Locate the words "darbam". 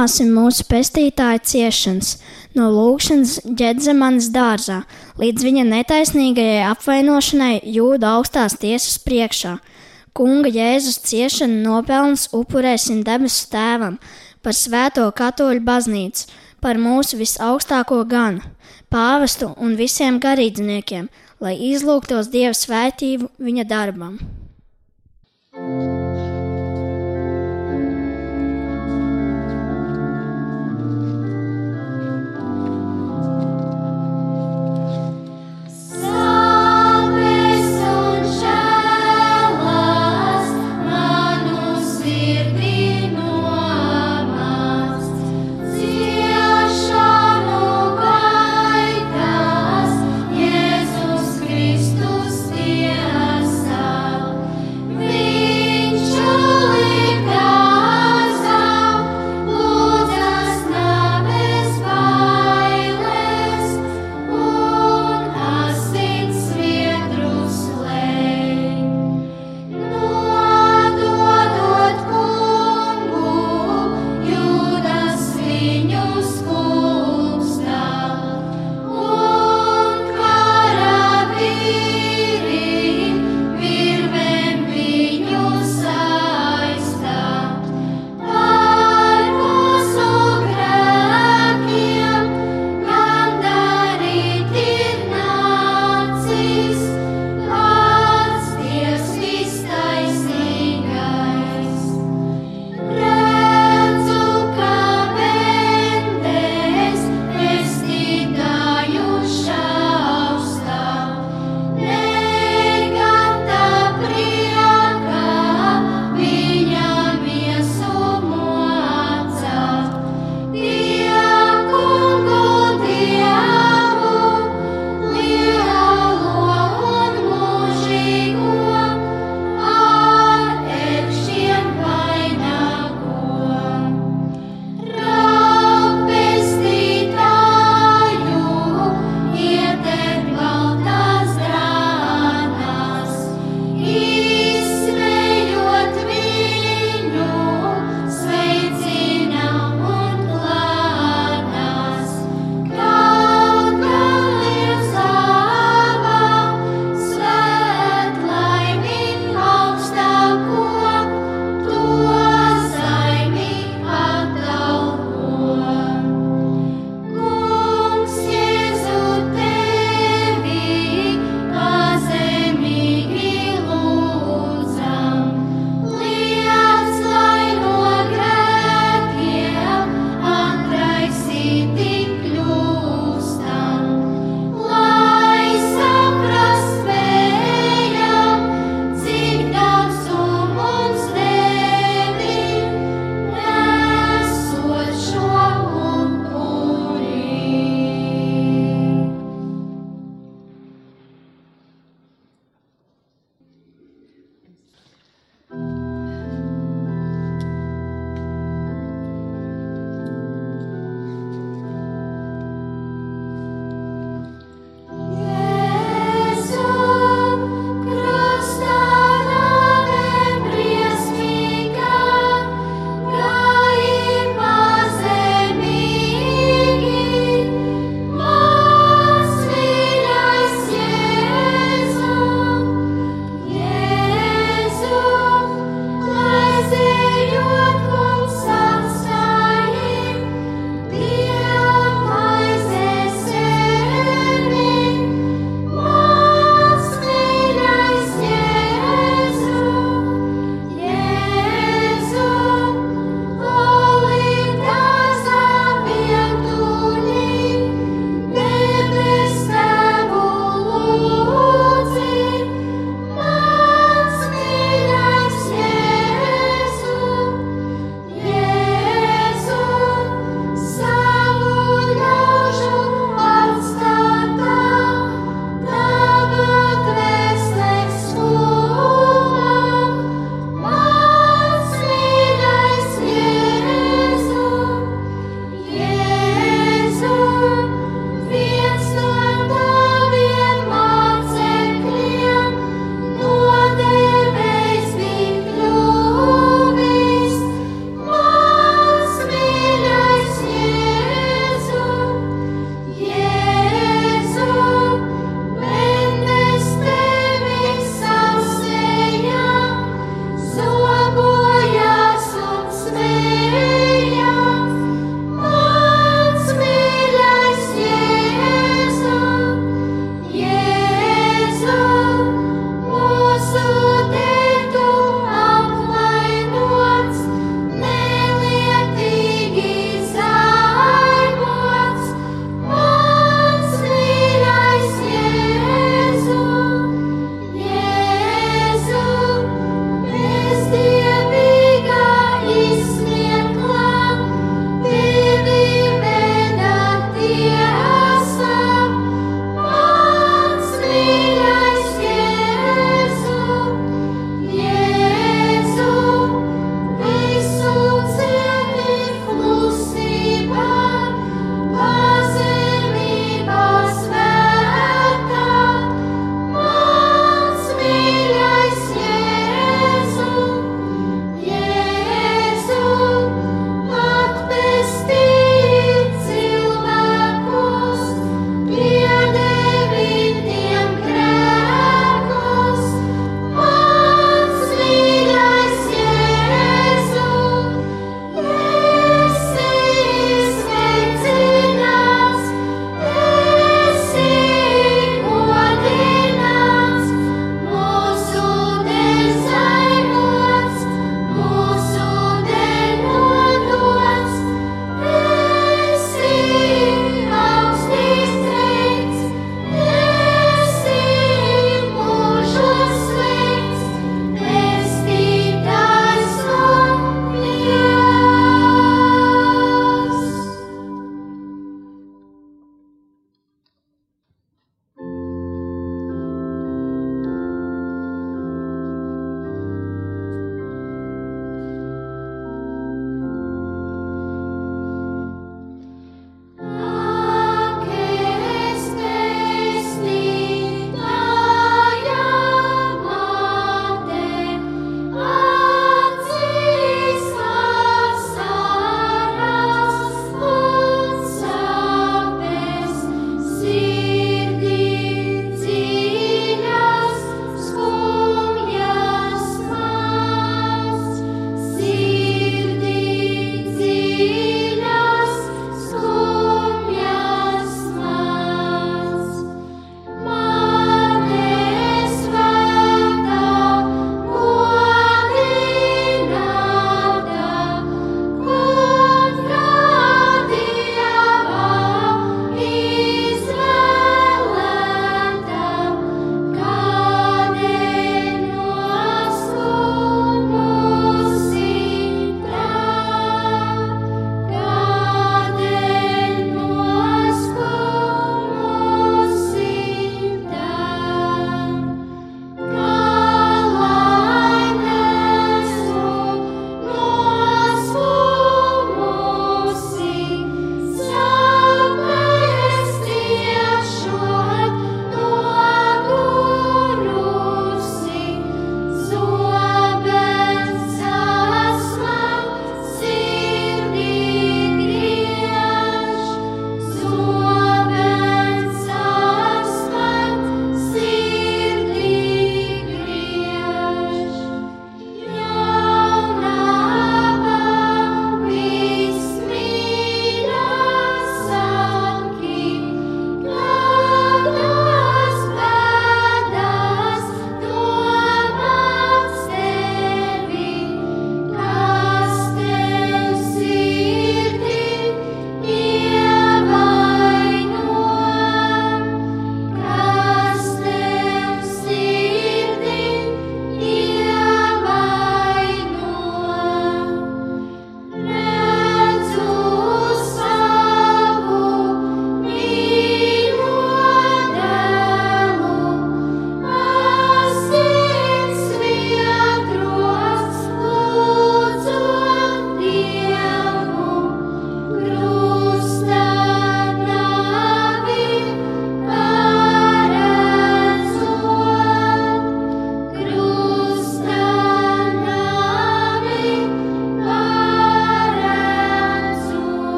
23.68-24.16